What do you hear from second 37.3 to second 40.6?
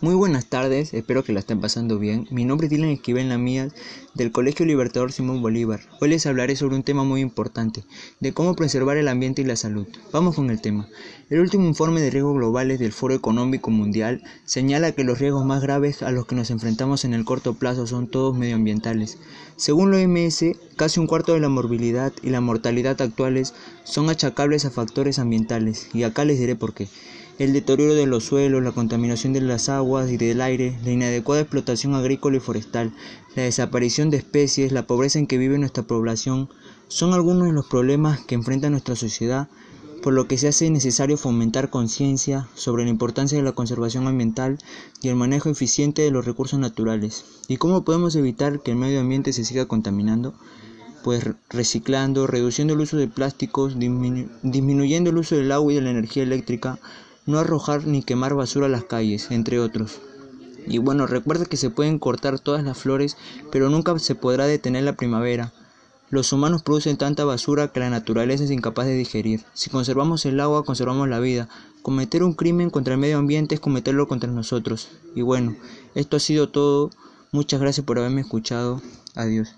de los problemas que enfrenta nuestra sociedad, por lo que se